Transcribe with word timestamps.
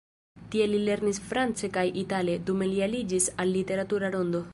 Tie 0.53 0.65
li 0.69 0.77
lernis 0.85 1.19
france 1.33 1.69
kaj 1.75 1.85
itale, 2.03 2.39
dume 2.47 2.71
li 2.71 2.81
aliĝis 2.87 3.29
al 3.45 3.53
literatura 3.59 4.11
rondo. 4.17 4.43